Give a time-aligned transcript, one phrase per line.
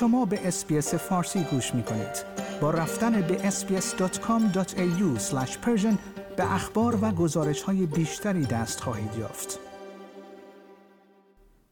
[0.00, 2.24] شما به SBS فارسی گوش می کنید.
[2.60, 5.20] با رفتن به sbs.com.au
[6.36, 9.58] به اخبار و گزارش های بیشتری دست خواهید یافت.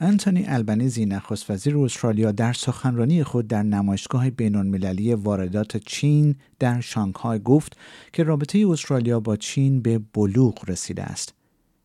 [0.00, 7.38] انتونی البنیزی نخست وزیر استرالیا در سخنرانی خود در نمایشگاه بین‌المللی واردات چین در شانگهای
[7.38, 7.76] گفت
[8.12, 11.37] که رابطه استرالیا با چین به بلوغ رسیده است.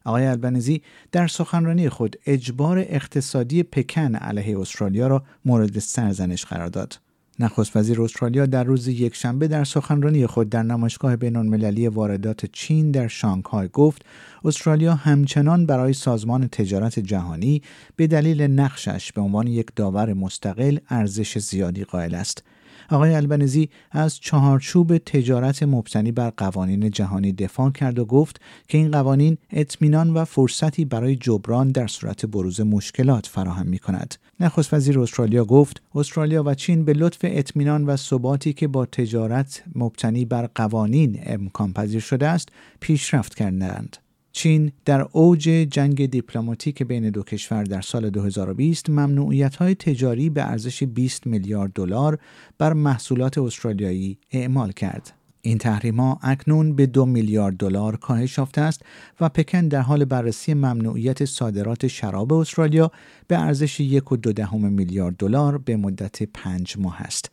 [0.05, 0.81] آقای البنیزی
[1.11, 6.99] در سخنرانی خود اجبار اقتصادی پکن علیه استرالیا را مورد سرزنش قرار داد.
[7.39, 13.07] نخست وزیر استرالیا در روز یکشنبه در سخنرانی خود در نمایشگاه بینالمللی واردات چین در
[13.07, 14.05] شانگهای گفت
[14.45, 17.61] استرالیا همچنان برای سازمان تجارت جهانی
[17.95, 22.43] به دلیل نقشش به عنوان یک داور مستقل ارزش زیادی قائل است
[22.89, 28.91] آقای البنزی از چهارچوب تجارت مبتنی بر قوانین جهانی دفاع کرد و گفت که این
[28.91, 34.15] قوانین اطمینان و فرصتی برای جبران در صورت بروز مشکلات فراهم می کند.
[34.39, 39.63] نخست وزیر استرالیا گفت استرالیا و چین به لطف اطمینان و ثباتی که با تجارت
[39.75, 43.97] مبتنی بر قوانین امکان پذیر شده است پیشرفت کردند.
[44.35, 50.43] چین در اوج جنگ دیپلماتیک بین دو کشور در سال 2020 ممنوعیت های تجاری به
[50.43, 52.19] ارزش 20 میلیارد دلار
[52.57, 55.13] بر محصولات استرالیایی اعمال کرد.
[55.41, 58.81] این تحریما اکنون به دو میلیارد دلار کاهش یافته است
[59.21, 62.91] و پکن در حال بررسی ممنوعیت صادرات شراب استرالیا
[63.27, 67.31] به ارزش یک و دو دهم میلیارد دلار به مدت پنج ماه است.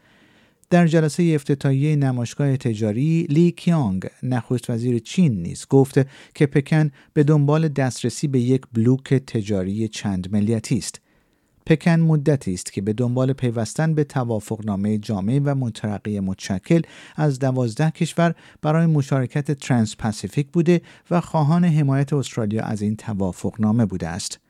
[0.70, 5.98] در جلسه افتتاحیه نمایشگاه تجاری لی کیانگ نخست وزیر چین نیز گفت
[6.34, 11.00] که پکن به دنبال دسترسی به یک بلوک تجاری چند ملیتی است
[11.66, 16.82] پکن مدتی است که به دنبال پیوستن به توافقنامه جامع و مترقی متشکل
[17.16, 23.86] از دوازده کشور برای مشارکت ترانس پاسیفیک بوده و خواهان حمایت استرالیا از این توافقنامه
[23.86, 24.41] بوده است.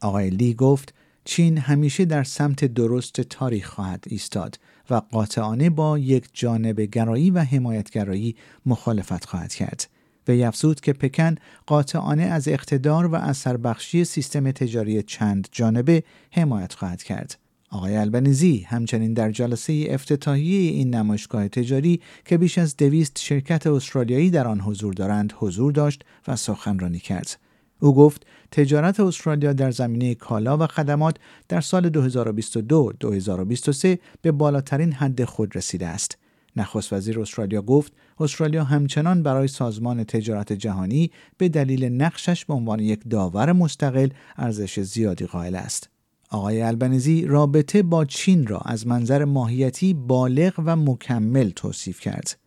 [0.00, 0.94] آقای لی گفت
[1.26, 4.58] چین همیشه در سمت درست تاریخ خواهد ایستاد
[4.90, 9.88] و قاطعانه با یک جانب گرایی و حمایتگرایی مخالفت خواهد کرد.
[10.28, 11.34] و افزود که پکن
[11.66, 17.38] قاطعانه از اقتدار و اثر بخشی سیستم تجاری چند جانبه حمایت خواهد کرد.
[17.70, 24.30] آقای البنیزی همچنین در جلسه افتتاحیه این نمایشگاه تجاری که بیش از دویست شرکت استرالیایی
[24.30, 27.45] در آن حضور دارند حضور داشت و سخنرانی کرد.
[27.80, 31.16] او گفت تجارت استرالیا در زمینه کالا و خدمات
[31.48, 36.18] در سال 2022-2023 به بالاترین حد خود رسیده است.
[36.56, 42.80] نخست وزیر استرالیا گفت استرالیا همچنان برای سازمان تجارت جهانی به دلیل نقشش به عنوان
[42.80, 45.90] یک داور مستقل ارزش زیادی قائل است.
[46.30, 52.45] آقای البنزی رابطه با چین را از منظر ماهیتی بالغ و مکمل توصیف کرد.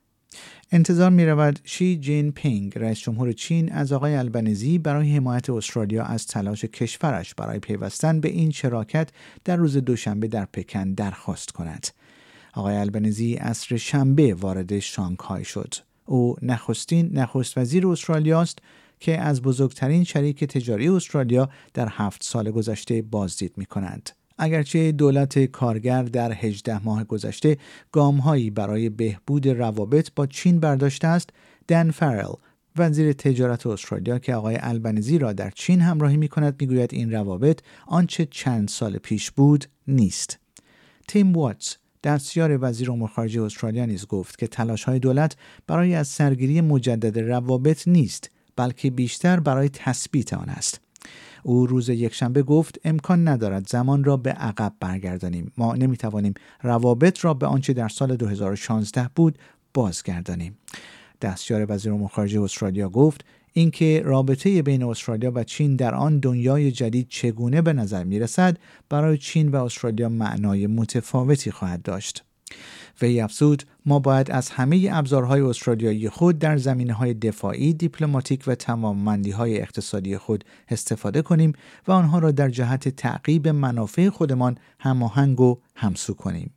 [0.71, 6.03] انتظار می رود شی جین پینگ رئیس جمهور چین از آقای البنزی برای حمایت استرالیا
[6.03, 9.09] از تلاش کشورش برای پیوستن به این شراکت
[9.45, 11.87] در روز دوشنبه در پکن درخواست کند.
[12.53, 15.73] آقای البنزی اصر شنبه وارد شانگهای شد.
[16.05, 18.59] او نخستین نخست وزیر استرالیا است
[18.99, 24.09] که از بزرگترین شریک تجاری استرالیا در هفت سال گذشته بازدید می کنند.
[24.39, 27.57] اگرچه دولت کارگر در 18 ماه گذشته
[27.91, 31.29] گامهایی برای بهبود روابط با چین برداشته است،
[31.67, 32.33] دن فرل
[32.77, 37.11] وزیر تجارت استرالیا که آقای البنزی را در چین همراهی می کند می گوید این
[37.11, 40.39] روابط آنچه چند سال پیش بود نیست.
[41.07, 45.35] تیم واتس دستیار وزیر امور خارجه استرالیا نیز گفت که تلاش های دولت
[45.67, 50.81] برای از سرگیری مجدد روابط نیست بلکه بیشتر برای تثبیت آن است.
[51.43, 57.33] او روز یکشنبه گفت امکان ندارد زمان را به عقب برگردانیم ما نمی‌توانیم روابط را
[57.33, 59.39] به آنچه در سال 2016 بود
[59.73, 60.57] بازگردانیم
[61.21, 66.71] دستیار وزیر امور خارجه استرالیا گفت اینکه رابطه بین استرالیا و چین در آن دنیای
[66.71, 68.57] جدید چگونه به نظر می رسد
[68.89, 72.23] برای چین و استرالیا معنای متفاوتی خواهد داشت.
[73.01, 78.55] وی افزود ما باید از همه ابزارهای استرالیایی خود در زمینه های دفاعی، دیپلماتیک و
[78.55, 81.53] تماممندی های اقتصادی خود استفاده کنیم
[81.87, 86.53] و آنها را در جهت تعقیب منافع خودمان هماهنگ و همسو کنیم.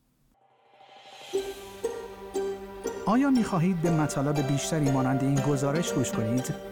[3.06, 6.71] آیا می خواهید به مطالب بیشتری مانند این گزارش گوش کنید؟